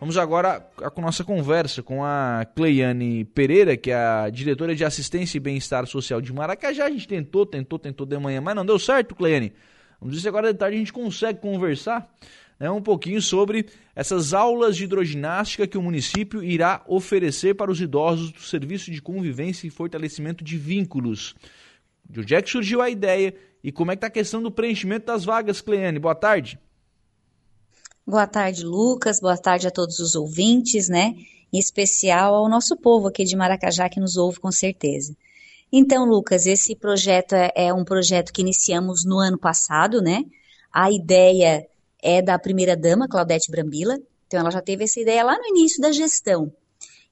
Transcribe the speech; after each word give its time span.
Vamos 0.00 0.16
agora 0.16 0.60
com 0.94 1.00
nossa 1.00 1.24
conversa 1.24 1.82
com 1.82 2.04
a 2.04 2.46
Cleiane 2.54 3.24
Pereira, 3.24 3.76
que 3.76 3.90
é 3.90 3.96
a 3.96 4.30
diretora 4.30 4.72
de 4.72 4.84
Assistência 4.84 5.38
e 5.38 5.40
Bem-Estar 5.40 5.86
Social 5.88 6.20
de 6.20 6.32
Maracajá. 6.32 6.84
A 6.84 6.90
gente 6.90 7.08
tentou, 7.08 7.44
tentou, 7.44 7.80
tentou 7.80 8.06
de 8.06 8.16
manhã, 8.16 8.40
mas 8.40 8.54
não 8.54 8.64
deu 8.64 8.78
certo, 8.78 9.16
Cleiane. 9.16 9.52
Vamos 10.00 10.14
ver 10.14 10.22
se 10.22 10.28
agora 10.28 10.52
de 10.52 10.58
tarde 10.58 10.76
a 10.76 10.78
gente 10.78 10.92
consegue 10.92 11.40
conversar 11.40 12.08
né, 12.60 12.70
um 12.70 12.80
pouquinho 12.80 13.20
sobre 13.20 13.66
essas 13.92 14.32
aulas 14.32 14.76
de 14.76 14.84
hidroginástica 14.84 15.66
que 15.66 15.76
o 15.76 15.82
município 15.82 16.44
irá 16.44 16.80
oferecer 16.86 17.54
para 17.54 17.68
os 17.68 17.80
idosos 17.80 18.30
do 18.30 18.40
Serviço 18.40 18.92
de 18.92 19.02
Convivência 19.02 19.66
e 19.66 19.70
Fortalecimento 19.70 20.44
de 20.44 20.56
Vínculos. 20.56 21.34
De 22.08 22.20
onde 22.20 22.36
é 22.36 22.40
que 22.40 22.48
surgiu 22.48 22.80
a 22.80 22.88
ideia 22.88 23.34
e 23.64 23.72
como 23.72 23.90
é 23.90 23.96
que 23.96 23.98
está 23.98 24.06
a 24.06 24.10
questão 24.10 24.40
do 24.40 24.52
preenchimento 24.52 25.06
das 25.06 25.24
vagas, 25.24 25.60
Cleiane? 25.60 25.98
Boa 25.98 26.14
tarde. 26.14 26.56
Boa 28.08 28.26
tarde, 28.26 28.64
Lucas. 28.64 29.20
Boa 29.20 29.36
tarde 29.36 29.68
a 29.68 29.70
todos 29.70 29.98
os 29.98 30.14
ouvintes, 30.14 30.88
né? 30.88 31.14
Em 31.52 31.58
especial 31.58 32.34
ao 32.34 32.48
nosso 32.48 32.74
povo 32.74 33.06
aqui 33.06 33.22
de 33.22 33.36
Maracajá 33.36 33.86
que 33.86 34.00
nos 34.00 34.16
ouve 34.16 34.40
com 34.40 34.50
certeza. 34.50 35.14
Então, 35.70 36.06
Lucas, 36.06 36.46
esse 36.46 36.74
projeto 36.74 37.34
é, 37.34 37.52
é 37.54 37.74
um 37.74 37.84
projeto 37.84 38.32
que 38.32 38.40
iniciamos 38.40 39.04
no 39.04 39.18
ano 39.18 39.36
passado, 39.36 40.00
né? 40.00 40.24
A 40.72 40.90
ideia 40.90 41.68
é 42.02 42.22
da 42.22 42.38
primeira 42.38 42.74
dama, 42.74 43.06
Claudete 43.06 43.50
Brambila. 43.50 43.98
Então, 44.26 44.40
ela 44.40 44.50
já 44.50 44.62
teve 44.62 44.84
essa 44.84 44.98
ideia 44.98 45.22
lá 45.22 45.36
no 45.36 45.46
início 45.46 45.78
da 45.78 45.92
gestão. 45.92 46.50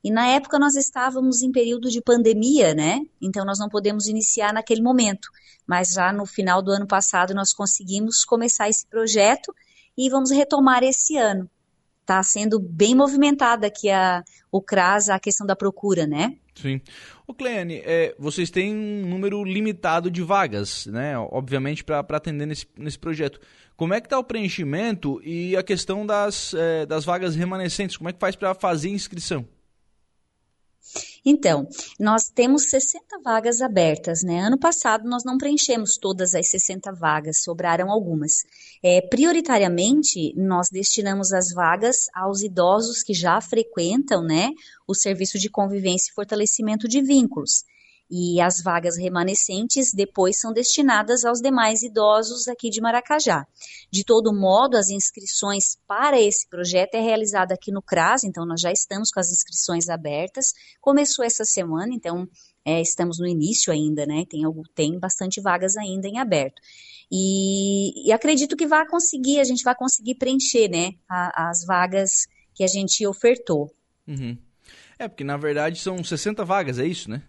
E 0.02 0.10
na 0.10 0.29
época 0.29 0.59
nós 0.59 0.77
estávamos 0.77 1.43
em 1.43 1.52
período 1.52 1.91
de 1.91 2.01
pandemia, 2.01 2.74
né? 2.74 3.01
Então 3.21 3.45
nós 3.45 3.59
não 3.59 3.69
podemos 3.69 4.07
iniciar 4.07 4.51
naquele 4.51 4.80
momento. 4.80 5.29
Mas 5.66 5.91
já 5.91 6.10
no 6.10 6.24
final 6.24 6.63
do 6.63 6.71
ano 6.71 6.87
passado 6.87 7.35
nós 7.35 7.52
conseguimos 7.52 8.24
começar 8.24 8.71
esse 8.71 8.87
projeto 8.87 9.52
e 9.97 10.09
vamos 10.11 10.31
retomar 10.31 10.83
esse 10.83 11.17
ano. 11.17 11.49
Está 12.01 12.23
sendo 12.23 12.61
bem 12.61 12.95
movimentada 12.95 13.67
aqui 13.67 13.91
a, 13.91 14.23
o 14.51 14.63
CRAS, 14.63 15.09
a 15.09 15.19
questão 15.19 15.47
da 15.47 15.57
procura, 15.57 16.07
né? 16.07 16.37
Sim. 16.55 16.80
O 17.27 17.35
Cleane, 17.35 17.83
é, 17.85 18.15
vocês 18.19 18.51
têm 18.51 18.75
um 18.75 19.07
número 19.09 19.43
limitado 19.45 20.11
de 20.11 20.23
vagas, 20.23 20.87
né? 20.87 21.19
Obviamente, 21.19 21.83
para 21.83 21.99
atender 21.99 22.47
nesse, 22.47 22.66
nesse 22.79 22.99
projeto. 22.99 23.41
Como 23.77 23.93
é 23.93 24.01
que 24.01 24.07
está 24.07 24.19
o 24.19 24.25
preenchimento 24.25 25.21
e 25.23 25.57
a 25.57 25.63
questão 25.63 26.07
das, 26.07 26.55
é, 26.55 26.87
das 26.87 27.05
vagas 27.05 27.35
remanescentes? 27.35 27.97
Como 27.97 28.09
é 28.09 28.13
que 28.13 28.21
faz 28.21 28.37
para 28.37 28.55
fazer 28.55 28.88
inscrição? 28.88 29.47
Então, 31.24 31.69
nós 31.99 32.29
temos 32.29 32.71
60 32.71 33.19
vagas 33.23 33.60
abertas, 33.60 34.23
né? 34.23 34.41
Ano 34.41 34.59
passado 34.59 35.09
nós 35.09 35.24
não 35.24 35.37
preenchemos 35.37 35.96
todas 35.96 36.35
as 36.35 36.49
60 36.49 36.93
vagas, 36.93 37.43
sobraram 37.43 37.91
algumas. 37.91 38.45
É, 38.82 39.01
prioritariamente, 39.01 40.32
nós 40.37 40.69
destinamos 40.71 41.32
as 41.32 41.52
vagas 41.52 42.07
aos 42.15 42.43
idosos 42.43 43.02
que 43.02 43.13
já 43.13 43.41
frequentam, 43.41 44.23
né, 44.23 44.51
o 44.87 44.95
serviço 44.95 45.38
de 45.38 45.51
convivência 45.51 46.10
e 46.10 46.15
fortalecimento 46.15 46.87
de 46.88 47.02
vínculos 47.02 47.65
e 48.10 48.40
as 48.40 48.62
vagas 48.62 48.96
remanescentes 48.96 49.93
depois 49.93 50.38
são 50.38 50.52
destinadas 50.52 51.24
aos 51.24 51.40
demais 51.40 51.82
idosos 51.82 52.46
aqui 52.48 52.71
de 52.71 52.80
Maracajá. 52.80 53.46
De 53.90 54.04
todo 54.04 54.35
modo, 54.35 54.76
as 54.76 54.88
inscrições 54.88 55.76
para 55.87 56.21
esse 56.21 56.48
projeto 56.48 56.95
é 56.95 57.01
realizada 57.01 57.54
aqui 57.54 57.73
no 57.73 57.82
CRAS, 57.82 58.24
então 58.24 58.46
nós 58.46 58.60
já 58.60 58.71
estamos 58.71 59.10
com 59.10 59.21
as 59.21 59.30
inscrições 59.30 59.88
abertas. 59.88 60.52
Começou 60.80 61.24
essa 61.24 61.45
semana, 61.45 61.93
então 61.93 62.29
é, 62.65 62.80
estamos 62.80 63.18
no 63.18 63.26
início 63.26 63.73
ainda, 63.73 64.06
né? 64.06 64.25
Tem, 64.28 64.43
tem 64.75 64.98
bastante 64.98 65.41
vagas 65.41 65.76
ainda 65.76 66.06
em 66.09 66.19
aberto. 66.19 66.60
E, 67.10 68.09
e 68.09 68.12
acredito 68.12 68.56
que 68.56 68.66
vai 68.66 68.87
conseguir, 68.87 69.41
a 69.41 69.44
gente 69.44 69.62
vai 69.62 69.75
conseguir 69.75 70.16
preencher, 70.16 70.69
né, 70.69 70.93
a, 71.09 71.50
as 71.50 71.65
vagas 71.65 72.26
que 72.54 72.65
a 72.65 72.66
gente 72.66 73.06
ofertou. 73.06 73.72
Uhum. 74.06 74.37
É, 74.98 75.06
porque 75.06 75.22
na 75.22 75.37
verdade 75.37 75.78
são 75.78 76.03
60 76.03 76.44
vagas, 76.44 76.78
é 76.78 76.87
isso, 76.87 77.10
né? 77.10 77.22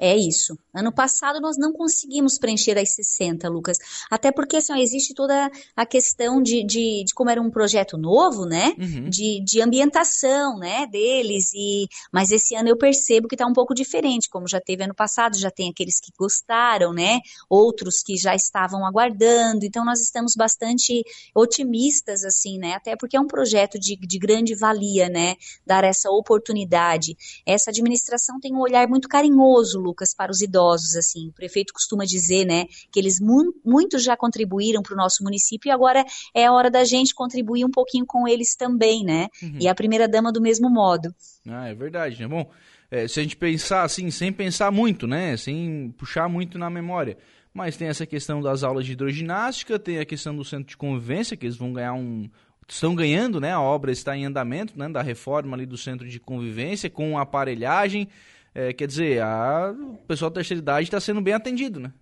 É 0.00 0.16
isso. 0.16 0.56
Ano 0.72 0.92
passado 0.92 1.40
nós 1.40 1.58
não 1.58 1.72
conseguimos 1.72 2.38
preencher 2.38 2.78
as 2.78 2.94
60, 2.94 3.48
Lucas. 3.48 3.78
Até 4.08 4.30
porque 4.30 4.56
assim, 4.58 4.72
ó, 4.72 4.76
existe 4.76 5.12
toda 5.12 5.50
a 5.74 5.84
questão 5.84 6.40
de, 6.40 6.64
de, 6.64 7.02
de, 7.04 7.12
como 7.14 7.30
era 7.30 7.42
um 7.42 7.50
projeto 7.50 7.98
novo, 7.98 8.44
né? 8.44 8.74
Uhum. 8.78 9.10
De, 9.10 9.42
de 9.44 9.60
ambientação, 9.60 10.56
né? 10.56 10.86
Deles. 10.86 11.50
E, 11.52 11.88
mas 12.12 12.30
esse 12.30 12.54
ano 12.54 12.68
eu 12.68 12.76
percebo 12.76 13.26
que 13.26 13.34
está 13.34 13.44
um 13.44 13.52
pouco 13.52 13.74
diferente. 13.74 14.30
Como 14.30 14.46
já 14.46 14.60
teve 14.60 14.84
ano 14.84 14.94
passado, 14.94 15.36
já 15.36 15.50
tem 15.50 15.68
aqueles 15.68 15.98
que 15.98 16.12
gostaram, 16.16 16.92
né? 16.92 17.18
Outros 17.50 18.00
que 18.00 18.16
já 18.16 18.36
estavam 18.36 18.86
aguardando. 18.86 19.64
Então 19.64 19.84
nós 19.84 20.00
estamos 20.00 20.34
bastante 20.36 21.02
otimistas, 21.34 22.22
assim, 22.22 22.56
né? 22.56 22.74
Até 22.74 22.94
porque 22.94 23.16
é 23.16 23.20
um 23.20 23.26
projeto 23.26 23.80
de, 23.80 23.96
de 23.96 24.18
grande 24.20 24.54
valia, 24.54 25.08
né? 25.08 25.34
Dar 25.66 25.82
essa 25.82 26.08
oportunidade. 26.08 27.16
Essa 27.44 27.70
administração 27.70 28.38
tem 28.38 28.54
um 28.54 28.60
olhar 28.60 28.86
muito 28.86 29.08
carinhoso, 29.08 29.67
Lucas, 29.74 30.14
para 30.14 30.30
os 30.30 30.40
idosos, 30.40 30.96
assim. 30.96 31.28
O 31.28 31.32
prefeito 31.32 31.72
costuma 31.72 32.04
dizer, 32.04 32.44
né, 32.44 32.66
que 32.92 32.98
eles 32.98 33.20
mu 33.20 33.52
muito 33.64 33.98
já 33.98 34.16
contribuíram 34.16 34.82
para 34.82 34.94
o 34.94 34.96
nosso 34.96 35.22
município 35.22 35.68
e 35.68 35.72
agora 35.72 36.04
é 36.34 36.46
a 36.46 36.52
hora 36.52 36.70
da 36.70 36.84
gente 36.84 37.14
contribuir 37.14 37.64
um 37.64 37.70
pouquinho 37.70 38.06
com 38.06 38.26
eles 38.26 38.54
também, 38.56 39.04
né? 39.04 39.28
Uhum. 39.42 39.58
E 39.60 39.68
a 39.68 39.74
primeira 39.74 40.08
dama 40.08 40.32
do 40.32 40.40
mesmo 40.40 40.70
modo. 40.70 41.14
Ah, 41.46 41.68
é 41.68 41.74
verdade, 41.74 42.20
né? 42.20 42.28
Bom, 42.28 42.50
é, 42.90 43.06
se 43.06 43.20
a 43.20 43.22
gente 43.22 43.36
pensar 43.36 43.82
assim, 43.82 44.10
sem 44.10 44.32
pensar 44.32 44.70
muito, 44.70 45.06
né, 45.06 45.36
sem 45.36 45.94
puxar 45.98 46.28
muito 46.28 46.58
na 46.58 46.70
memória, 46.70 47.16
mas 47.52 47.76
tem 47.76 47.88
essa 47.88 48.06
questão 48.06 48.40
das 48.40 48.62
aulas 48.62 48.86
de 48.86 48.92
hidroginástica, 48.92 49.78
tem 49.78 49.98
a 49.98 50.04
questão 50.04 50.34
do 50.34 50.44
centro 50.44 50.66
de 50.66 50.76
convivência, 50.76 51.36
que 51.36 51.46
eles 51.46 51.56
vão 51.56 51.72
ganhar 51.72 51.92
um, 51.92 52.28
estão 52.68 52.94
ganhando, 52.94 53.40
né? 53.40 53.52
A 53.52 53.60
obra 53.60 53.90
está 53.90 54.16
em 54.16 54.24
andamento, 54.24 54.78
né? 54.78 54.88
Da 54.88 55.02
reforma 55.02 55.56
ali 55.56 55.64
do 55.64 55.76
centro 55.76 56.06
de 56.06 56.20
convivência 56.20 56.90
com 56.90 57.18
aparelhagem. 57.18 58.08
É, 58.54 58.72
quer 58.72 58.86
dizer, 58.86 59.22
a, 59.22 59.70
o 59.72 59.96
pessoal 60.06 60.30
da 60.30 60.34
terceira 60.36 60.60
idade 60.60 60.84
está 60.84 61.00
sendo 61.00 61.20
bem 61.20 61.34
atendido, 61.34 61.78
né? 61.80 61.92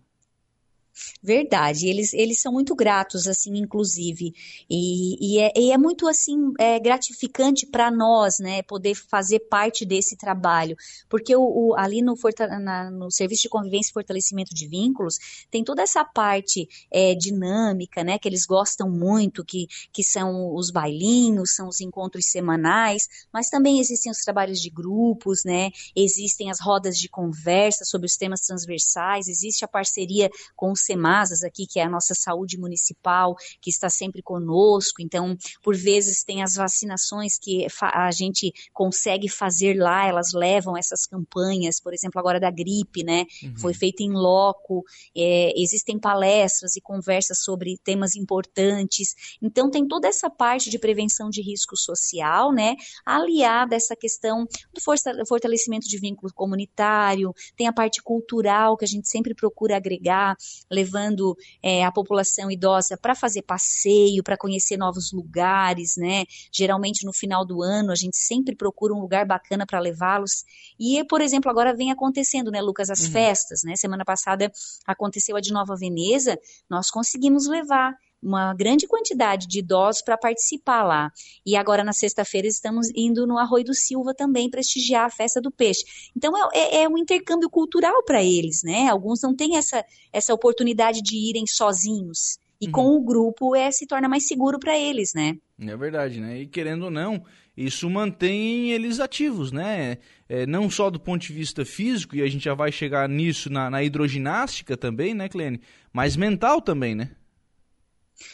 Verdade, 1.23 1.89
eles, 1.89 2.13
eles 2.15 2.41
são 2.41 2.53
muito 2.53 2.75
gratos, 2.75 3.27
assim, 3.27 3.57
inclusive, 3.59 4.33
e, 4.71 5.35
e, 5.37 5.41
é, 5.41 5.53
e 5.55 5.73
é, 5.73 5.79
muito, 5.79 6.09
assim, 6.09 6.53
é 6.59 6.79
gratificante 6.79 7.67
para 7.67 7.91
nós, 7.91 8.39
né, 8.39 8.63
poder 8.63 8.95
fazer 8.95 9.41
parte 9.41 9.85
desse 9.85 10.17
trabalho, 10.17 10.77
porque 11.09 11.37
o, 11.37 11.43
o 11.43 11.75
ali 11.77 12.01
no, 12.01 12.15
na, 12.61 12.91
no 12.91 13.11
Serviço 13.11 13.43
de 13.43 13.49
Convivência 13.49 13.91
e 13.91 13.93
Fortalecimento 13.93 14.55
de 14.55 14.67
Vínculos, 14.67 15.17
tem 15.51 15.63
toda 15.63 15.83
essa 15.83 16.05
parte 16.05 16.67
é, 16.91 17.15
dinâmica, 17.15 18.03
né, 18.03 18.19
que 18.19 18.29
eles 18.29 18.47
gostam 18.47 18.91
muito, 18.91 19.45
que, 19.45 19.67
que 19.93 20.03
são 20.03 20.55
os 20.55 20.71
bailinhos, 20.71 21.55
são 21.55 21.69
os 21.69 21.81
encontros 21.81 22.27
semanais, 22.31 23.07
mas 23.33 23.51
também 23.51 23.81
existem 23.81 24.11
os 24.11 24.19
trabalhos 24.19 24.61
de 24.61 24.71
grupos, 24.71 25.43
né, 25.45 25.71
existem 25.95 26.51
as 26.51 26.61
rodas 26.61 26.97
de 26.97 27.09
conversa 27.09 27.85
sobre 27.85 28.07
os 28.07 28.17
temas 28.17 28.41
transversais, 28.41 29.29
existe 29.29 29.65
a 29.65 29.69
parceria 29.69 30.31
com 30.55 30.73
os 30.73 30.86
SEMASAS 30.87 31.43
aqui, 31.43 31.67
que 31.67 31.81
é 31.81 31.85
a 31.85 31.91
nossa 31.91 32.15
saúde 32.15 32.59
municipal, 32.59 33.35
que 33.61 33.71
está 33.71 33.91
sempre 33.91 34.23
conosco. 34.23 35.03
Então, 35.03 35.37
por 35.63 35.77
vezes 35.77 36.25
tem 36.25 36.43
as 36.43 36.55
vacinações 36.55 37.39
que 37.39 37.67
a 37.81 38.11
gente 38.11 38.53
consegue 38.73 39.29
fazer 39.29 39.75
lá, 39.75 40.07
elas 40.07 40.33
levam 40.33 40.77
essas 40.77 41.07
campanhas, 41.07 41.81
por 41.81 41.93
exemplo, 41.93 42.19
agora 42.21 42.41
da 42.41 42.51
gripe, 42.51 43.05
né? 43.05 43.25
Uhum. 43.43 43.57
Foi 43.59 43.75
feita 43.75 44.03
em 44.03 44.13
loco, 44.13 44.85
é, 45.17 45.53
existem 45.57 45.99
palestras 45.99 46.77
e 46.77 46.81
conversas 46.81 47.39
sobre 47.43 47.77
temas 47.85 48.15
importantes. 48.15 49.15
Então, 49.43 49.71
tem 49.71 49.87
toda 49.87 50.09
essa 50.09 50.31
parte 50.31 50.71
de 50.71 50.79
prevenção 50.79 51.29
de 51.29 51.43
risco 51.43 51.77
social, 51.77 52.53
né? 52.53 52.77
Aliada 53.05 53.75
a 53.75 53.79
essa 53.79 53.97
questão 53.97 54.47
do 54.73 55.27
fortalecimento 55.27 55.87
de 55.87 55.99
vínculo 55.99 56.33
comunitário, 56.33 57.35
tem 57.57 57.67
a 57.67 57.73
parte 57.73 58.03
cultural 58.03 58.77
que 58.77 58.85
a 58.85 58.89
gente 58.89 59.09
sempre 59.09 59.35
procura 59.35 59.77
agregar, 59.77 60.37
levando 60.77 61.37
é, 61.63 61.85
a 61.85 61.91
população 61.91 62.51
idosa 62.51 62.97
para 62.97 63.15
fazer 63.15 63.43
passeio, 63.43 64.23
para 64.23 64.37
conhecer 64.37 64.77
novos 64.77 65.13
lugares, 65.13 65.97
né? 65.97 66.25
Geralmente 66.53 67.05
no 67.05 67.13
final 67.13 67.45
do 67.45 67.63
ano 67.63 67.91
a 67.91 67.95
gente 67.95 68.17
sempre 68.17 68.55
procura 68.55 68.95
um 68.95 69.01
lugar 69.01 69.27
bacana 69.27 69.65
para 69.67 69.81
levá-los. 69.81 70.45
E, 70.79 71.03
por 71.05 71.21
exemplo, 71.21 71.51
agora 71.51 71.75
vem 71.75 71.91
acontecendo, 71.91 72.51
né, 72.51 72.61
Lucas, 72.61 72.91
as 72.91 73.05
uhum. 73.05 73.13
festas, 73.13 73.63
né? 73.65 73.75
Semana 73.77 74.05
passada 74.05 74.53
aconteceu 74.87 75.37
a 75.37 75.41
de 75.41 75.53
Nova 75.53 75.75
Veneza, 75.77 76.39
nós 76.69 76.91
conseguimos 76.91 77.47
levar 77.47 77.95
uma 78.23 78.55
grande 78.55 78.87
quantidade 78.87 79.47
de 79.47 79.61
idosos 79.61 80.03
para 80.03 80.17
participar 80.17 80.83
lá. 80.83 81.11
E 81.45 81.57
agora, 81.57 81.85
na 81.85 81.93
sexta-feira, 81.93 82.47
estamos 82.47 82.89
indo 82.95 83.27
no 83.27 83.39
Arroio 83.39 83.65
do 83.65 83.75
Silva 83.75 84.15
também 84.15 84.51
prestigiar 84.51 85.05
a 85.05 85.11
festa 85.11 85.41
do 85.41 85.51
peixe. 85.51 85.85
Então, 86.17 86.33
é, 86.53 86.59
é, 86.59 86.83
é 86.83 86.89
um 86.89 86.99
intercâmbio 86.99 87.49
cultural 87.49 88.03
para 88.05 88.23
eles, 88.23 88.63
né? 88.65 88.89
Alguns 88.89 89.21
não 89.23 89.35
têm 89.35 89.57
essa, 89.57 89.85
essa 90.13 90.35
oportunidade 90.35 91.03
de 91.03 91.17
irem 91.17 91.47
sozinhos. 91.47 92.39
E 92.61 92.67
uhum. 92.67 92.73
com 92.73 92.97
o 92.97 93.05
grupo 93.05 93.55
é, 93.55 93.71
se 93.71 93.87
torna 93.87 94.09
mais 94.09 94.27
seguro 94.27 94.59
para 94.59 94.79
eles, 94.79 95.13
né? 95.15 95.37
É 95.61 95.77
verdade, 95.77 96.21
né? 96.21 96.41
E 96.41 96.47
querendo 96.47 96.85
ou 96.85 96.91
não, 96.91 97.23
isso 97.57 97.89
mantém 97.89 98.73
eles 98.73 98.99
ativos, 98.99 99.53
né? 99.53 99.99
É, 100.29 100.47
não 100.47 100.69
só 100.69 100.91
do 100.91 100.99
ponto 100.99 101.23
de 101.23 101.33
vista 101.33 101.65
físico, 101.65 102.17
e 102.17 102.23
a 102.23 102.29
gente 102.29 102.45
já 102.45 102.55
vai 102.55 102.73
chegar 102.73 103.09
nisso 103.09 103.51
na, 103.51 103.71
na 103.71 103.83
hidroginástica 103.83 104.77
também, 104.77 105.15
né, 105.15 105.29
Clene? 105.29 105.61
Mas 105.93 106.17
mental 106.17 106.61
também, 106.61 106.95
né? 106.95 107.11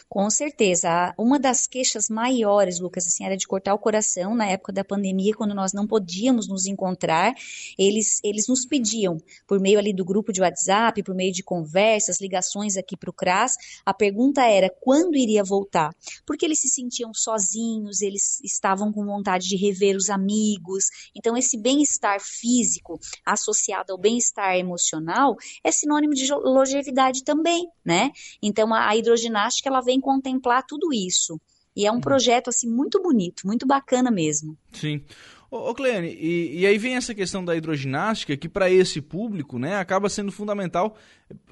Com 0.09 0.29
certeza. 0.31 1.15
Uma 1.19 1.39
das 1.39 1.67
queixas 1.67 2.09
maiores, 2.09 2.79
Lucas, 2.79 3.07
assim, 3.07 3.25
era 3.25 3.37
de 3.37 3.47
cortar 3.47 3.75
o 3.75 3.79
coração 3.79 4.35
na 4.35 4.47
época 4.47 4.73
da 4.73 4.85
pandemia, 4.85 5.35
quando 5.35 5.55
nós 5.55 5.73
não 5.73 5.87
podíamos 5.87 6.49
nos 6.49 6.67
encontrar. 6.67 7.35
Eles, 7.79 8.21
eles 8.23 8.47
nos 8.47 8.65
pediam, 8.67 9.19
por 9.47 9.59
meio 9.59 9.79
ali 9.79 9.93
do 9.93 10.05
grupo 10.05 10.33
de 10.33 10.41
WhatsApp, 10.41 11.03
por 11.03 11.15
meio 11.15 11.33
de 11.33 11.43
conversas, 11.43 12.21
ligações 12.21 12.77
aqui 12.77 12.97
para 12.97 13.11
o 13.11 13.13
CRAS, 13.13 13.57
a 13.85 13.93
pergunta 13.93 14.43
era 14.43 14.71
quando 14.81 15.17
iria 15.17 15.43
voltar. 15.43 15.95
Porque 16.27 16.45
eles 16.45 16.61
se 16.61 16.69
sentiam 16.69 17.13
sozinhos, 17.15 18.03
eles 18.03 18.41
estavam 18.43 18.93
com 18.93 19.05
vontade 19.05 19.49
de 19.49 19.57
rever 19.57 19.97
os 19.97 20.11
amigos. 20.11 20.85
Então, 21.15 21.37
esse 21.37 21.59
bem-estar 21.59 22.21
físico 22.21 23.01
associado 23.25 23.93
ao 23.93 23.99
bem-estar 23.99 24.57
emocional 24.57 25.37
é 25.65 25.73
sinônimo 25.73 26.15
de 26.15 26.31
longevidade 26.33 27.25
também, 27.25 27.69
né? 27.85 28.13
Então, 28.43 28.73
a, 28.73 28.89
a 28.89 28.97
hidroginástica 28.97 29.72
ela 29.73 29.81
vem 29.81 30.01
contemplar 30.01 30.65
tudo 30.67 30.93
isso. 30.93 31.41
E 31.75 31.87
é 31.87 31.91
um 31.91 31.97
uhum. 31.97 32.01
projeto 32.01 32.49
assim 32.49 32.69
muito 32.69 33.01
bonito, 33.03 33.47
muito 33.47 33.67
bacana 33.67 34.11
mesmo. 34.11 34.57
Sim. 34.73 35.03
Ô, 35.51 35.71
ô 35.71 35.75
Cleane, 35.75 36.09
e, 36.09 36.61
e, 36.61 36.67
aí 36.67 36.79
vem 36.79 36.97
essa 36.97 37.15
questão 37.15 37.45
da 37.45 37.57
hidroginástica 37.57 38.37
que 38.37 38.49
para 38.49 38.71
esse 38.71 39.01
público, 39.01 39.59
né, 39.59 39.77
acaba 39.77 40.09
sendo 40.09 40.33
fundamental 40.33 40.97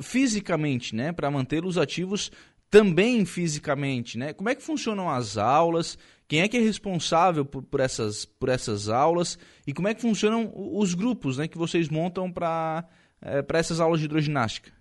fisicamente, 0.00 0.94
né, 0.94 1.12
para 1.12 1.30
mantê-los 1.30 1.78
ativos 1.78 2.30
também 2.70 3.24
fisicamente, 3.24 4.16
né? 4.16 4.32
Como 4.32 4.48
é 4.48 4.54
que 4.54 4.62
funcionam 4.62 5.10
as 5.10 5.36
aulas? 5.36 5.98
Quem 6.28 6.40
é 6.40 6.48
que 6.48 6.56
é 6.56 6.60
responsável 6.60 7.44
por, 7.44 7.62
por 7.64 7.80
essas, 7.80 8.24
por 8.24 8.48
essas 8.48 8.88
aulas? 8.88 9.36
E 9.66 9.72
como 9.72 9.88
é 9.88 9.94
que 9.94 10.00
funcionam 10.00 10.52
os 10.54 10.94
grupos, 10.94 11.38
né, 11.38 11.48
que 11.48 11.58
vocês 11.58 11.88
montam 11.88 12.30
para 12.30 12.88
é, 13.20 13.42
para 13.42 13.58
essas 13.58 13.80
aulas 13.80 14.00
de 14.00 14.06
hidroginástica? 14.06 14.72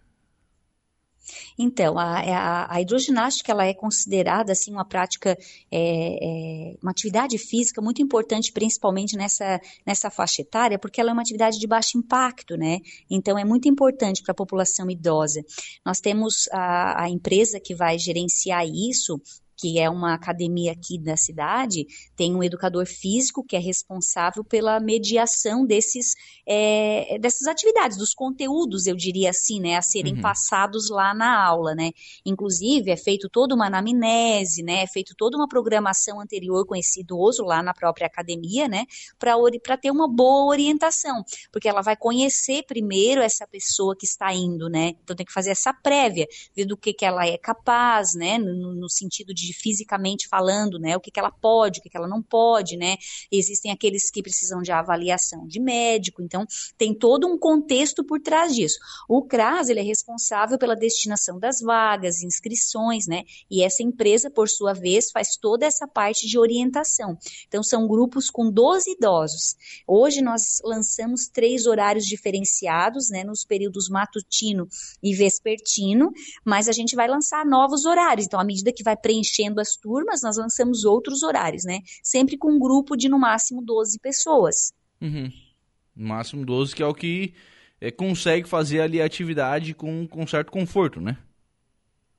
Então, 1.57 1.97
a, 1.97 2.19
a, 2.19 2.75
a, 2.75 2.81
hidroginástica 2.81 3.51
ela 3.51 3.65
é 3.65 3.73
considerada 3.73 4.51
assim 4.51 4.71
uma 4.71 4.85
prática, 4.85 5.37
é, 5.71 6.71
é, 6.71 6.75
uma 6.81 6.91
atividade 6.91 7.37
física 7.37 7.81
muito 7.81 8.01
importante, 8.01 8.51
principalmente 8.51 9.17
nessa, 9.17 9.59
nessa 9.85 10.09
faixa 10.09 10.41
etária, 10.41 10.79
porque 10.79 10.99
ela 10.99 11.09
é 11.09 11.13
uma 11.13 11.21
atividade 11.21 11.59
de 11.59 11.67
baixo 11.67 11.97
impacto, 11.97 12.55
né? 12.55 12.79
Então, 13.09 13.37
é 13.37 13.45
muito 13.45 13.67
importante 13.67 14.21
para 14.21 14.31
a 14.31 14.35
população 14.35 14.89
idosa. 14.89 15.41
Nós 15.85 15.99
temos 15.99 16.47
a, 16.51 17.03
a 17.03 17.09
empresa 17.09 17.59
que 17.59 17.75
vai 17.75 17.97
gerenciar 17.97 18.65
isso, 18.65 19.21
que 19.59 19.77
é 19.77 19.89
uma 19.89 20.13
academia 20.13 20.71
aqui 20.71 20.97
da 20.97 21.17
cidade, 21.17 21.85
tem 22.15 22.33
um 22.33 22.41
educador 22.41 22.85
físico 22.85 23.43
que 23.43 23.57
é 23.57 23.59
responsável 23.59 24.41
pela 24.41 24.79
mediação 24.79 25.65
desses, 25.65 26.15
é, 26.47 27.19
dessas 27.19 27.45
atividades, 27.45 27.97
dos 27.97 28.13
conteúdos, 28.13 28.87
eu 28.87 28.95
diria 28.95 29.31
assim, 29.31 29.59
né, 29.59 29.75
a 29.75 29.81
serem 29.81 30.13
uhum. 30.13 30.21
passados 30.21 30.89
lá 30.89 31.13
na 31.13 31.43
aula, 31.43 31.75
né. 31.75 31.91
Inclusive, 32.25 32.89
é 32.89 32.95
feito 32.95 33.27
toda 33.27 33.53
uma 33.53 33.67
anamnese, 33.67 34.63
né, 34.63 34.83
é 34.83 34.87
feito 34.87 35.13
toda 35.13 35.35
uma 35.35 35.47
programação 35.47 36.21
anterior 36.21 36.65
com 36.65 36.75
esse 36.75 37.01
idoso 37.01 37.43
lá 37.43 37.61
na 37.61 37.73
própria 37.73 38.07
academia, 38.07 38.69
né, 38.69 38.85
para 39.17 39.77
ter 39.77 39.91
uma 39.91 40.07
boa 40.07 40.45
orientação, 40.45 41.21
porque 41.51 41.67
ela 41.67 41.81
vai 41.81 41.97
conhecer 41.97 42.63
primeiro 42.63 43.21
essa 43.21 43.45
pessoa 43.45 43.93
que 43.93 44.05
está 44.05 44.33
indo, 44.33 44.69
né, 44.69 44.93
então 45.03 45.13
tem 45.13 45.25
que 45.25 45.33
fazer 45.33 45.49
essa 45.49 45.73
prévia, 45.73 46.25
ver 46.55 46.63
do 46.63 46.77
que, 46.77 46.93
que 46.93 47.03
ela 47.03 47.27
é 47.27 47.37
capaz, 47.37 48.13
né, 48.13 48.37
no, 48.37 48.73
no 48.73 48.89
sentido 48.89 49.33
de 49.33 49.48
fisicamente 49.53 50.27
falando, 50.27 50.79
né? 50.79 50.95
O 50.95 50.99
que, 50.99 51.11
que 51.11 51.19
ela 51.19 51.31
pode, 51.31 51.79
o 51.79 51.83
que, 51.83 51.89
que 51.89 51.97
ela 51.97 52.07
não 52.07 52.21
pode, 52.21 52.77
né? 52.77 52.97
Existem 53.31 53.71
aqueles 53.71 54.09
que 54.09 54.21
precisam 54.21 54.61
de 54.61 54.71
avaliação 54.71 55.47
de 55.47 55.59
médico, 55.59 56.21
então 56.21 56.45
tem 56.77 56.93
todo 56.93 57.27
um 57.27 57.37
contexto 57.37 58.03
por 58.03 58.19
trás 58.19 58.55
disso. 58.55 58.79
O 59.07 59.23
CRAS, 59.23 59.69
ele 59.69 59.79
é 59.79 59.83
responsável 59.83 60.57
pela 60.57 60.75
destinação 60.75 61.39
das 61.39 61.59
vagas, 61.61 62.21
inscrições, 62.21 63.07
né? 63.07 63.23
E 63.49 63.63
essa 63.63 63.83
empresa, 63.83 64.29
por 64.29 64.49
sua 64.49 64.73
vez, 64.73 65.11
faz 65.11 65.37
toda 65.37 65.65
essa 65.65 65.87
parte 65.87 66.27
de 66.27 66.37
orientação. 66.37 67.17
Então, 67.47 67.63
são 67.63 67.87
grupos 67.87 68.29
com 68.29 68.51
12 68.51 68.91
idosos. 68.91 69.55
Hoje 69.87 70.21
nós 70.21 70.59
lançamos 70.63 71.27
três 71.27 71.65
horários 71.65 72.05
diferenciados, 72.05 73.09
né? 73.09 73.23
Nos 73.23 73.43
períodos 73.43 73.89
matutino 73.89 74.67
e 75.01 75.13
vespertino, 75.13 76.11
mas 76.43 76.67
a 76.67 76.71
gente 76.71 76.95
vai 76.95 77.07
lançar 77.07 77.45
novos 77.45 77.85
horários. 77.85 78.25
Então, 78.25 78.39
à 78.39 78.43
medida 78.43 78.71
que 78.71 78.83
vai 78.83 78.95
preencher 78.95 79.38
enchendo 79.39 79.61
as 79.61 79.75
turmas, 79.75 80.21
nós 80.21 80.37
lançamos 80.37 80.83
outros 80.83 81.23
horários, 81.23 81.63
né? 81.63 81.79
Sempre 82.03 82.37
com 82.37 82.51
um 82.51 82.59
grupo 82.59 82.95
de 82.95 83.07
no 83.07 83.19
máximo 83.19 83.61
12 83.61 83.99
pessoas. 83.99 84.73
Uhum. 85.01 85.31
No 85.95 86.07
máximo 86.07 86.45
12, 86.45 86.75
que 86.75 86.83
é 86.83 86.85
o 86.85 86.93
que 86.93 87.33
é, 87.79 87.89
consegue 87.91 88.47
fazer 88.47 88.81
ali 88.81 89.01
a 89.01 89.05
atividade 89.05 89.73
com, 89.73 90.07
com 90.07 90.27
certo 90.27 90.51
conforto, 90.51 90.99
né? 90.99 91.17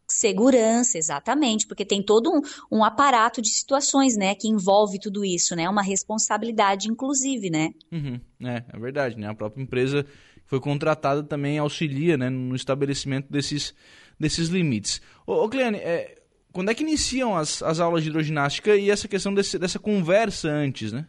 Segurança, 0.09 0.99
exatamente, 0.99 1.69
porque 1.69 1.85
tem 1.85 2.03
todo 2.03 2.33
um, 2.33 2.79
um, 2.79 2.85
aparato 2.85 3.41
de 3.41 3.49
situações, 3.49 4.17
né, 4.17 4.35
que 4.35 4.49
envolve 4.49 4.99
tudo 4.99 5.25
isso, 5.25 5.55
né, 5.55 5.69
uma 5.69 5.83
responsabilidade, 5.83 6.91
inclusive, 6.91 7.49
né. 7.49 7.71
Uhum, 7.93 8.21
é, 8.43 8.65
é 8.73 8.79
verdade, 8.81 9.17
né, 9.17 9.29
a 9.29 9.35
própria 9.35 9.63
empresa 9.63 10.05
foi 10.47 10.59
contratada 10.59 11.23
também 11.23 11.59
auxilia, 11.59 12.17
né, 12.17 12.29
no 12.29 12.57
estabelecimento 12.57 13.31
desses, 13.31 13.73
desses 14.19 14.49
limites. 14.49 15.01
Ô, 15.25 15.45
ô 15.45 15.49
Cleane, 15.49 15.79
é, 15.79 16.20
quando 16.53 16.71
é 16.71 16.75
que 16.75 16.83
iniciam 16.83 17.37
as, 17.37 17.63
as 17.63 17.81
aulas 17.81 18.03
de 18.03 18.09
hidroginástica 18.09 18.77
e 18.77 18.91
essa 18.91 19.09
questão 19.09 19.33
desse, 19.33 19.59
dessa 19.59 19.79
conversa 19.79 20.49
antes, 20.49 20.93
né? 20.93 21.07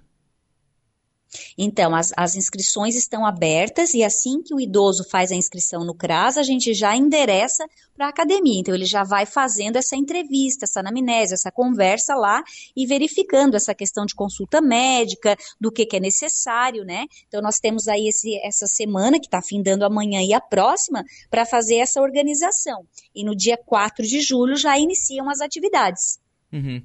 Então, 1.58 1.96
as, 1.96 2.12
as, 2.18 2.36
inscrições 2.36 2.96
estão 2.96 3.26
abertas 3.26 3.94
e 3.94 4.04
assim 4.04 4.42
que 4.42 4.54
o 4.54 4.60
idoso 4.60 5.04
faz 5.10 5.32
a 5.32 5.36
inscrição 5.36 5.86
no 5.86 5.96
CRAS, 5.96 6.38
a 6.38 6.44
gente 6.44 6.74
já 6.74 6.96
endereça 6.96 7.66
para 7.96 8.08
a 8.08 8.10
academia. 8.10 8.60
Então, 8.60 8.76
ele 8.76 8.86
já 8.86 9.04
vai 9.04 9.26
fazendo 9.26 9.78
essa 9.78 9.96
entrevista, 9.96 10.66
essa 10.66 10.82
anamnese, 10.82 11.34
essa 11.34 11.52
conversa 11.52 12.16
lá 12.16 12.44
e 12.76 12.86
verificando 12.86 13.56
essa 13.56 13.74
questão 13.74 14.06
de 14.06 14.14
consulta 14.14 14.62
médica, 14.62 15.38
do 15.60 15.72
que, 15.72 15.86
que 15.86 15.98
é 15.98 16.00
necessário, 16.00 16.84
né? 16.84 17.06
Então, 17.28 17.42
nós 17.42 17.60
temos 17.60 17.88
aí 17.88 18.08
esse, 18.08 18.38
essa 18.46 18.68
semana, 18.68 19.20
que 19.20 19.28
está 19.28 19.42
findando 19.42 19.86
amanhã 19.86 20.22
e 20.22 20.34
a 20.34 20.42
próxima, 20.42 21.04
para 21.30 21.46
fazer 21.46 21.76
essa 21.76 22.02
organização. 22.02 22.86
E 23.16 23.24
no 23.24 23.36
dia 23.36 23.58
4 23.58 24.06
de 24.06 24.22
julho 24.22 24.56
já 24.56 24.78
iniciam 24.78 25.30
as 25.30 25.40
atividades. 25.40 26.20
Uhum. 26.52 26.84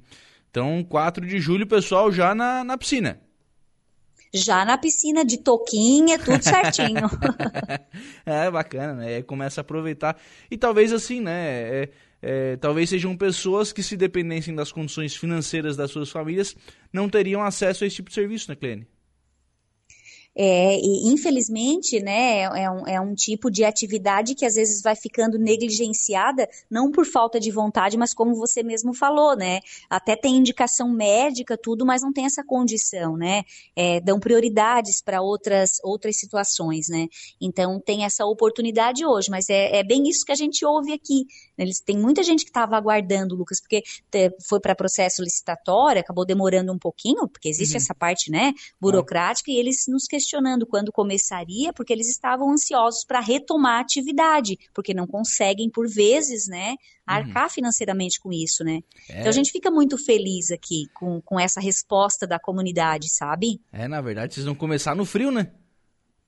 Então, 0.51 0.85
4 0.85 1.27
de 1.27 1.39
julho, 1.39 1.67
pessoal, 1.67 2.13
já 2.13 2.35
na, 2.35 2.63
na 2.63 2.79
piscina 2.79 3.26
já 4.37 4.65
na 4.65 4.79
piscina 4.79 5.25
de 5.25 5.39
toquinha, 5.39 6.19
tudo 6.19 6.43
certinho. 6.43 7.09
é 8.25 8.51
bacana, 8.51 8.95
né? 8.95 9.23
Começa 9.23 9.61
a 9.61 9.63
aproveitar. 9.63 10.17
E 10.51 10.57
talvez 10.57 10.93
assim, 10.93 11.21
né? 11.21 11.33
É, 11.83 11.89
é, 12.23 12.57
talvez 12.57 12.89
sejam 12.91 13.17
pessoas 13.17 13.73
que, 13.73 13.83
se 13.83 13.97
dependessem 13.97 14.55
das 14.55 14.73
condições 14.73 15.15
financeiras 15.15 15.77
das 15.77 15.91
suas 15.91 16.11
famílias, 16.11 16.57
não 16.93 17.09
teriam 17.09 17.43
acesso 17.43 17.85
a 17.85 17.87
esse 17.87 17.97
tipo 17.97 18.09
de 18.09 18.15
serviço, 18.15 18.51
né, 18.51 18.57
Clene? 18.57 18.87
É, 20.39 20.79
e 20.79 21.09
infelizmente, 21.09 21.99
né, 21.99 22.43
é 22.43 22.71
um, 22.71 22.87
é 22.87 23.01
um 23.01 23.15
tipo 23.15 23.51
de 23.51 23.65
atividade 23.65 24.35
que 24.35 24.45
às 24.45 24.55
vezes 24.55 24.83
vai 24.83 24.95
ficando 24.95 25.39
negligenciada, 25.39 26.47
não 26.71 26.91
por 26.91 27.07
falta 27.07 27.41
de 27.41 27.51
vontade, 27.51 27.97
mas 27.97 28.13
como 28.13 28.35
você 28.35 28.63
mesmo 28.63 28.93
falou, 28.93 29.35
né, 29.35 29.61
até 29.89 30.15
tem 30.15 30.37
indicação 30.37 30.91
médica, 30.91 31.57
tudo, 31.57 31.87
mas 31.87 32.03
não 32.03 32.13
tem 32.13 32.27
essa 32.27 32.45
condição, 32.45 33.17
né, 33.17 33.45
é, 33.75 33.99
dão 33.99 34.21
prioridades 34.21 35.01
para 35.01 35.23
outras, 35.23 35.79
outras 35.83 36.19
situações, 36.19 36.87
né, 36.91 37.07
então 37.41 37.81
tem 37.81 38.05
essa 38.05 38.27
oportunidade 38.27 39.07
hoje, 39.07 39.31
mas 39.31 39.49
é, 39.49 39.79
é 39.79 39.83
bem 39.83 40.07
isso 40.07 40.23
que 40.27 40.33
a 40.33 40.37
gente 40.37 40.67
ouve 40.67 40.93
aqui, 40.93 41.25
eles, 41.57 41.81
tem 41.81 41.97
muita 41.97 42.23
gente 42.23 42.45
que 42.45 42.51
estava 42.51 42.77
aguardando, 42.77 43.35
Lucas, 43.35 43.59
porque 43.59 43.83
foi 44.47 44.61
para 44.61 44.75
processo 44.75 45.23
licitatório, 45.23 46.03
acabou 46.03 46.27
demorando 46.27 46.71
um 46.71 46.79
pouquinho, 46.79 47.27
porque 47.27 47.49
existe 47.49 47.73
uhum. 47.73 47.81
essa 47.81 47.95
parte, 47.95 48.31
né, 48.31 48.53
burocrática, 48.79 49.51
e 49.51 49.57
eles 49.57 49.87
nos 49.89 50.05
questionam 50.05 50.26
questionando 50.27 50.67
quando 50.67 50.91
começaria, 50.91 51.73
porque 51.73 51.93
eles 51.93 52.09
estavam 52.09 52.51
ansiosos 52.51 53.05
para 53.05 53.21
retomar 53.21 53.79
a 53.79 53.81
atividade, 53.81 54.59
porque 54.75 54.93
não 54.93 55.07
conseguem, 55.07 55.71
por 55.71 55.89
vezes, 55.89 56.49
né, 56.49 56.75
arcar 57.07 57.45
uhum. 57.45 57.51
financeiramente 57.51 58.21
com 58.21 58.33
isso, 58.33 58.65
né? 58.65 58.81
É... 59.09 59.21
Então 59.21 59.29
a 59.29 59.33
gente 59.33 59.53
fica 59.53 59.71
muito 59.71 59.97
feliz 59.97 60.51
aqui 60.51 60.89
com, 60.93 61.21
com 61.23 61.39
essa 61.39 61.61
resposta 61.61 62.27
da 62.27 62.39
comunidade, 62.39 63.09
sabe? 63.09 63.61
É, 63.73 63.87
na 63.87 64.01
verdade, 64.01 64.35
vocês 64.35 64.45
vão 64.45 64.55
começar 64.55 64.97
no 64.97 65.05
frio, 65.05 65.31
né? 65.31 65.53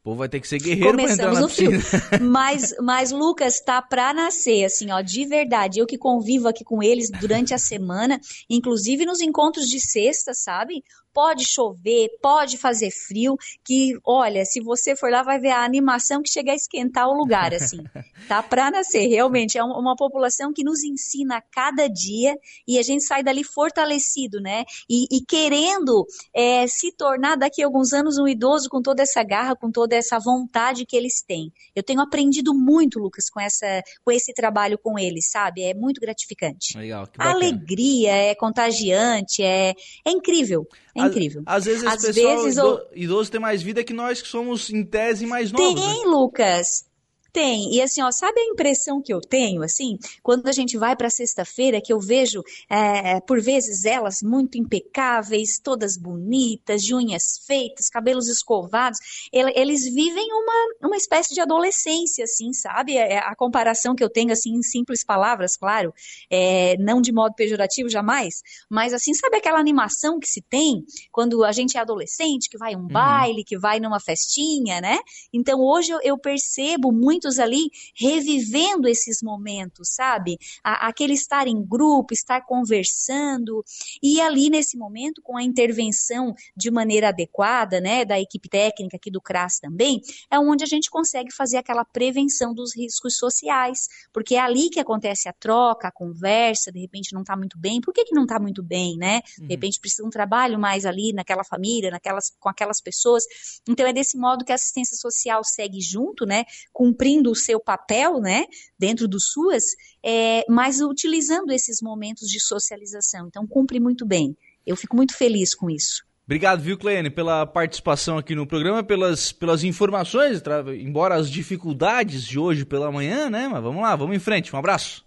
O 0.00 0.10
povo 0.10 0.18
vai 0.18 0.28
ter 0.28 0.40
que 0.40 0.46
ser 0.46 0.60
guerreiro 0.60 0.96
Começamos 0.96 1.52
piscina. 1.52 1.80
Frio. 1.80 2.22
Mas, 2.30 2.74
mas, 2.80 3.10
Lucas, 3.10 3.60
tá 3.60 3.82
pra 3.82 4.14
nascer, 4.14 4.64
assim, 4.64 4.90
ó, 4.92 5.00
de 5.00 5.26
verdade. 5.26 5.80
Eu 5.80 5.86
que 5.86 5.98
convivo 5.98 6.48
aqui 6.48 6.64
com 6.64 6.82
eles 6.82 7.10
durante 7.10 7.52
a 7.52 7.58
semana, 7.58 8.18
inclusive 8.48 9.04
nos 9.04 9.20
encontros 9.20 9.66
de 9.66 9.80
sexta, 9.80 10.32
sabe? 10.32 10.82
Pode 11.12 11.44
chover, 11.46 12.08
pode 12.22 12.56
fazer 12.56 12.90
frio, 12.90 13.36
que 13.64 13.98
olha, 14.04 14.44
se 14.44 14.60
você 14.60 14.94
for 14.96 15.10
lá 15.10 15.22
vai 15.22 15.38
ver 15.38 15.50
a 15.50 15.64
animação 15.64 16.22
que 16.22 16.30
chega 16.30 16.52
a 16.52 16.54
esquentar 16.54 17.08
o 17.08 17.16
lugar, 17.16 17.52
assim. 17.54 17.78
Tá 18.28 18.42
para 18.42 18.70
nascer, 18.70 19.06
realmente 19.06 19.56
é 19.56 19.64
uma 19.64 19.96
população 19.96 20.52
que 20.52 20.62
nos 20.62 20.82
ensina 20.84 21.38
a 21.38 21.40
cada 21.40 21.88
dia 21.88 22.36
e 22.66 22.78
a 22.78 22.82
gente 22.82 23.02
sai 23.04 23.22
dali 23.22 23.42
fortalecido, 23.42 24.38
né? 24.38 24.64
E, 24.88 25.06
e 25.10 25.24
querendo 25.24 26.04
é, 26.34 26.66
se 26.66 26.92
tornar 26.92 27.36
daqui 27.36 27.62
a 27.62 27.66
alguns 27.66 27.94
anos 27.94 28.18
um 28.18 28.28
idoso 28.28 28.68
com 28.68 28.82
toda 28.82 29.02
essa 29.02 29.22
garra, 29.22 29.56
com 29.56 29.70
toda 29.70 29.96
essa 29.96 30.18
vontade 30.18 30.84
que 30.84 30.96
eles 30.96 31.22
têm. 31.22 31.50
Eu 31.74 31.82
tenho 31.82 32.00
aprendido 32.00 32.52
muito, 32.54 32.98
Lucas, 32.98 33.30
com, 33.30 33.40
essa, 33.40 33.82
com 34.04 34.12
esse 34.12 34.34
trabalho 34.34 34.78
com 34.78 34.98
eles, 34.98 35.30
sabe? 35.30 35.62
É 35.62 35.72
muito 35.72 36.00
gratificante. 36.00 36.76
Legal, 36.76 37.06
que 37.06 37.20
A 37.20 37.30
alegria 37.30 38.12
é 38.14 38.34
contagiante, 38.34 39.42
é, 39.42 39.74
é 40.04 40.10
incrível. 40.10 40.66
É 41.00 41.06
incrível. 41.06 41.42
Às, 41.46 41.56
às 41.56 41.64
vezes 41.64 41.84
às 41.84 41.94
esse 42.04 42.06
pessoal 42.14 42.36
vezes, 42.42 42.58
idoso, 42.58 42.82
idoso 42.94 43.30
tem 43.30 43.40
mais 43.40 43.62
vida 43.62 43.84
que 43.84 43.92
nós 43.92 44.20
que 44.20 44.28
somos, 44.28 44.70
em 44.70 44.84
tese, 44.84 45.26
mais 45.26 45.52
novos. 45.52 45.80
Tem, 45.80 46.04
né? 46.04 46.10
Lucas. 46.10 46.86
Tem. 47.32 47.74
E 47.74 47.82
assim, 47.82 48.02
ó, 48.02 48.10
sabe 48.10 48.40
a 48.40 48.44
impressão 48.44 49.02
que 49.02 49.12
eu 49.12 49.20
tenho, 49.20 49.62
assim, 49.62 49.98
quando 50.22 50.48
a 50.48 50.52
gente 50.52 50.76
vai 50.78 50.96
para 50.96 51.10
sexta-feira, 51.10 51.80
que 51.80 51.92
eu 51.92 52.00
vejo, 52.00 52.42
é, 52.68 53.20
por 53.20 53.40
vezes, 53.40 53.84
elas 53.84 54.22
muito 54.22 54.58
impecáveis, 54.58 55.58
todas 55.58 55.96
bonitas, 55.96 56.82
de 56.82 56.94
unhas 56.94 57.38
feitas, 57.46 57.88
cabelos 57.88 58.28
escovados, 58.28 58.98
eles 59.32 59.84
vivem 59.84 60.26
uma, 60.32 60.88
uma 60.88 60.96
espécie 60.96 61.34
de 61.34 61.40
adolescência, 61.40 62.24
assim, 62.24 62.52
sabe? 62.52 62.96
É, 62.96 63.18
a 63.18 63.34
comparação 63.36 63.94
que 63.94 64.02
eu 64.02 64.10
tenho, 64.10 64.32
assim, 64.32 64.54
em 64.54 64.62
simples 64.62 65.04
palavras, 65.04 65.56
claro, 65.56 65.92
é, 66.30 66.76
não 66.78 67.00
de 67.00 67.12
modo 67.12 67.34
pejorativo 67.34 67.88
jamais, 67.88 68.42
mas 68.68 68.92
assim, 68.92 69.14
sabe 69.14 69.36
aquela 69.36 69.58
animação 69.58 70.18
que 70.18 70.28
se 70.28 70.40
tem 70.42 70.84
quando 71.10 71.44
a 71.44 71.52
gente 71.52 71.76
é 71.76 71.80
adolescente, 71.80 72.48
que 72.48 72.58
vai 72.58 72.74
a 72.74 72.78
um 72.78 72.82
uhum. 72.82 72.88
baile, 72.88 73.44
que 73.44 73.58
vai 73.58 73.80
numa 73.80 74.00
festinha, 74.00 74.80
né? 74.80 74.98
Então, 75.32 75.60
hoje 75.60 75.90
eu, 75.92 76.00
eu 76.02 76.18
percebo 76.18 76.92
muito 76.92 77.17
muitos 77.18 77.40
ali 77.40 77.70
revivendo 77.96 78.86
esses 78.86 79.20
momentos, 79.20 79.88
sabe? 79.94 80.38
aquele 80.62 81.14
estar 81.14 81.48
em 81.48 81.60
grupo, 81.60 82.14
estar 82.14 82.42
conversando, 82.46 83.64
e 84.00 84.20
ali 84.20 84.48
nesse 84.48 84.76
momento, 84.76 85.20
com 85.20 85.36
a 85.36 85.42
intervenção 85.42 86.34
de 86.56 86.70
maneira 86.70 87.08
adequada, 87.08 87.80
né, 87.80 88.04
da 88.04 88.20
equipe 88.20 88.48
técnica 88.48 88.96
aqui 88.96 89.10
do 89.10 89.20
CRAS 89.20 89.58
também, 89.58 90.00
é 90.30 90.38
onde 90.38 90.62
a 90.62 90.66
gente 90.66 90.90
consegue 90.90 91.32
fazer 91.34 91.56
aquela 91.56 91.84
prevenção 91.84 92.54
dos 92.54 92.74
riscos 92.76 93.16
sociais, 93.16 93.88
porque 94.12 94.36
é 94.36 94.40
ali 94.40 94.70
que 94.70 94.78
acontece 94.78 95.28
a 95.28 95.32
troca, 95.32 95.88
a 95.88 95.92
conversa, 95.92 96.70
de 96.70 96.80
repente 96.80 97.12
não 97.12 97.22
está 97.22 97.36
muito 97.36 97.58
bem, 97.58 97.80
por 97.80 97.92
que, 97.92 98.04
que 98.04 98.14
não 98.14 98.22
está 98.22 98.38
muito 98.38 98.62
bem, 98.62 98.96
né? 98.96 99.22
De 99.36 99.42
uhum. 99.42 99.48
repente 99.48 99.80
precisa 99.80 100.06
um 100.06 100.10
trabalho 100.10 100.58
mais 100.58 100.86
ali 100.86 101.12
naquela 101.12 101.42
família, 101.42 101.90
naquelas, 101.90 102.30
com 102.38 102.48
aquelas 102.48 102.80
pessoas. 102.80 103.24
Então 103.68 103.86
é 103.86 103.92
desse 103.92 104.16
modo 104.16 104.44
que 104.44 104.52
a 104.52 104.54
assistência 104.54 104.96
social 104.96 105.42
segue 105.42 105.80
junto, 105.80 106.24
né, 106.26 106.44
cumprindo 106.72 107.07
cumprindo 107.08 107.30
o 107.30 107.34
seu 107.34 107.58
papel, 107.58 108.20
né, 108.20 108.44
dentro 108.78 109.08
do 109.08 109.18
SUAS, 109.18 109.64
é, 110.04 110.44
mas 110.48 110.80
utilizando 110.80 111.50
esses 111.50 111.80
momentos 111.80 112.28
de 112.28 112.38
socialização. 112.40 113.26
Então, 113.26 113.46
cumpre 113.46 113.80
muito 113.80 114.06
bem. 114.06 114.36
Eu 114.66 114.76
fico 114.76 114.94
muito 114.94 115.16
feliz 115.16 115.54
com 115.54 115.70
isso. 115.70 116.06
Obrigado, 116.26 116.60
viu, 116.60 116.76
Cleane, 116.76 117.08
pela 117.08 117.46
participação 117.46 118.18
aqui 118.18 118.34
no 118.34 118.46
programa, 118.46 118.84
pelas, 118.84 119.32
pelas 119.32 119.64
informações, 119.64 120.42
embora 120.78 121.14
as 121.14 121.30
dificuldades 121.30 122.22
de 122.22 122.38
hoje 122.38 122.66
pela 122.66 122.92
manhã, 122.92 123.30
né? 123.30 123.48
Mas 123.48 123.62
vamos 123.62 123.80
lá, 123.80 123.96
vamos 123.96 124.14
em 124.14 124.20
frente. 124.20 124.54
Um 124.54 124.58
abraço. 124.58 125.06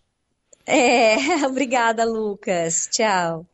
É, 0.65 1.15
obrigada, 1.46 2.03
Lucas. 2.05 2.89
Tchau. 2.91 3.46